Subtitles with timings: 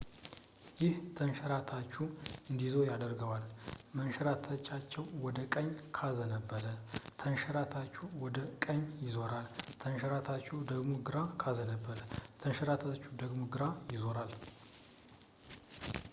[0.81, 1.91] ይህ ተንሸራታቹ
[2.51, 3.43] እንዲዞር ያደርገዋል
[3.97, 6.65] መንሸራተቻው ወደ ቀኝ ካዘነበለ
[7.23, 7.93] ተንሸራታቹ
[8.23, 9.47] ወደ ቀኝ ይዞራል
[9.83, 10.73] ተንሸራታቹ ወደ
[11.09, 12.01] ግራ ካዘነበለ
[12.45, 14.33] ተንሸራታቹ ወደ ግራ ይዞራል